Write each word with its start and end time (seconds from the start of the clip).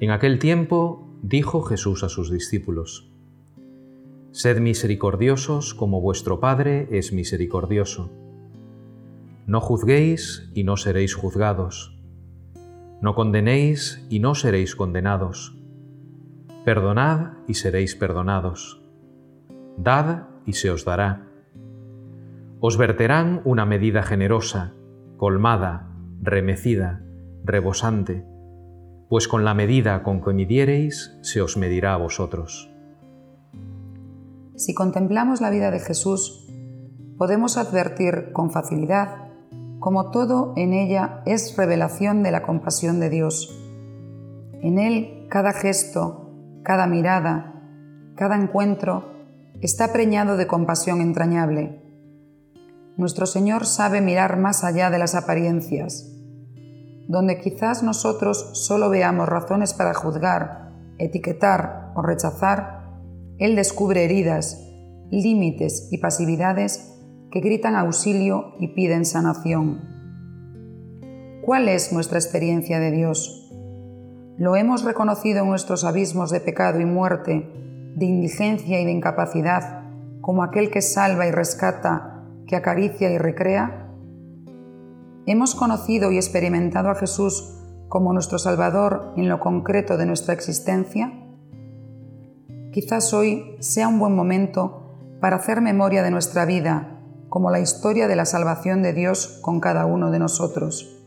En 0.00 0.10
aquel 0.10 0.38
tiempo 0.38 1.08
dijo 1.22 1.62
Jesús 1.62 2.02
a 2.02 2.08
sus 2.08 2.30
discípulos, 2.30 3.10
Sed 4.32 4.58
misericordiosos 4.58 5.74
como 5.74 6.00
vuestro 6.00 6.40
Padre 6.40 6.88
es 6.90 7.12
misericordioso. 7.12 8.10
No 9.46 9.60
juzguéis 9.60 10.50
y 10.54 10.64
no 10.64 10.76
seréis 10.76 11.14
juzgados. 11.14 11.96
No 13.00 13.14
condenéis 13.14 14.04
y 14.10 14.18
no 14.18 14.34
seréis 14.34 14.74
condenados. 14.74 15.56
Perdonad 16.64 17.34
y 17.46 17.54
seréis 17.54 17.94
perdonados. 17.94 18.82
Dad 19.76 20.28
y 20.46 20.54
se 20.54 20.70
os 20.70 20.84
dará. 20.84 21.28
Os 22.58 22.76
verterán 22.76 23.40
una 23.44 23.66
medida 23.66 24.02
generosa, 24.02 24.72
colmada, 25.16 25.90
remecida, 26.20 27.04
rebosante, 27.44 28.24
pues 29.14 29.28
con 29.28 29.44
la 29.44 29.54
medida 29.54 30.02
con 30.02 30.20
que 30.20 30.32
midiereis 30.32 31.16
se 31.22 31.40
os 31.40 31.56
medirá 31.56 31.94
a 31.94 31.98
vosotros. 31.98 32.68
Si 34.56 34.74
contemplamos 34.74 35.40
la 35.40 35.50
vida 35.50 35.70
de 35.70 35.78
Jesús, 35.78 36.48
podemos 37.16 37.56
advertir 37.56 38.32
con 38.32 38.50
facilidad 38.50 39.28
como 39.78 40.10
todo 40.10 40.52
en 40.56 40.72
ella 40.72 41.22
es 41.26 41.56
revelación 41.56 42.24
de 42.24 42.32
la 42.32 42.42
compasión 42.42 42.98
de 42.98 43.08
Dios. 43.08 43.56
En 44.60 44.80
él 44.80 45.28
cada 45.30 45.52
gesto, 45.52 46.32
cada 46.64 46.88
mirada, 46.88 47.62
cada 48.16 48.34
encuentro 48.34 49.12
está 49.60 49.92
preñado 49.92 50.36
de 50.36 50.48
compasión 50.48 51.00
entrañable. 51.00 51.84
Nuestro 52.96 53.26
Señor 53.26 53.64
sabe 53.64 54.00
mirar 54.00 54.38
más 54.38 54.64
allá 54.64 54.90
de 54.90 54.98
las 54.98 55.14
apariencias. 55.14 56.13
Donde 57.06 57.38
quizás 57.38 57.82
nosotros 57.82 58.50
solo 58.54 58.90
veamos 58.90 59.28
razones 59.28 59.74
para 59.74 59.94
juzgar, 59.94 60.72
etiquetar 60.98 61.92
o 61.94 62.02
rechazar, 62.02 62.84
él 63.38 63.56
descubre 63.56 64.04
heridas, 64.04 64.60
límites 65.10 65.88
y 65.90 65.98
pasividades 65.98 66.94
que 67.30 67.40
gritan 67.40 67.74
auxilio 67.74 68.54
y 68.60 68.68
piden 68.68 69.04
sanación. 69.04 69.94
¿Cuál 71.44 71.68
es 71.68 71.92
nuestra 71.92 72.18
experiencia 72.18 72.78
de 72.78 72.90
Dios? 72.90 73.50
¿Lo 74.38 74.56
hemos 74.56 74.84
reconocido 74.84 75.42
en 75.42 75.48
nuestros 75.48 75.84
abismos 75.84 76.30
de 76.30 76.40
pecado 76.40 76.80
y 76.80 76.84
muerte, 76.84 77.50
de 77.96 78.04
indigencia 78.06 78.80
y 78.80 78.84
de 78.84 78.92
incapacidad, 78.92 79.82
como 80.20 80.42
aquel 80.42 80.70
que 80.70 80.80
salva 80.80 81.26
y 81.26 81.30
rescata, 81.30 82.24
que 82.46 82.56
acaricia 82.56 83.10
y 83.10 83.18
recrea? 83.18 83.83
¿Hemos 85.26 85.54
conocido 85.54 86.12
y 86.12 86.16
experimentado 86.16 86.90
a 86.90 86.96
Jesús 86.96 87.58
como 87.88 88.12
nuestro 88.12 88.38
Salvador 88.38 89.14
en 89.16 89.30
lo 89.30 89.40
concreto 89.40 89.96
de 89.96 90.04
nuestra 90.04 90.34
existencia? 90.34 91.14
Quizás 92.72 93.14
hoy 93.14 93.56
sea 93.60 93.88
un 93.88 93.98
buen 93.98 94.14
momento 94.14 94.98
para 95.22 95.36
hacer 95.36 95.62
memoria 95.62 96.02
de 96.02 96.10
nuestra 96.10 96.44
vida, 96.44 97.00
como 97.30 97.50
la 97.50 97.60
historia 97.60 98.06
de 98.06 98.16
la 98.16 98.26
salvación 98.26 98.82
de 98.82 98.92
Dios 98.92 99.38
con 99.40 99.60
cada 99.60 99.86
uno 99.86 100.10
de 100.10 100.18
nosotros. 100.18 101.06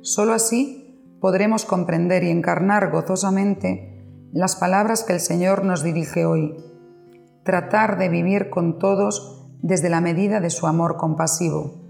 Solo 0.00 0.32
así 0.32 1.18
podremos 1.20 1.66
comprender 1.66 2.24
y 2.24 2.30
encarnar 2.30 2.90
gozosamente 2.90 4.06
las 4.32 4.56
palabras 4.56 5.04
que 5.04 5.12
el 5.12 5.20
Señor 5.20 5.66
nos 5.66 5.82
dirige 5.82 6.24
hoy. 6.24 6.56
Tratar 7.44 7.98
de 7.98 8.08
vivir 8.08 8.48
con 8.48 8.78
todos 8.78 9.52
desde 9.60 9.90
la 9.90 10.00
medida 10.00 10.40
de 10.40 10.48
su 10.48 10.66
amor 10.66 10.96
compasivo. 10.96 11.87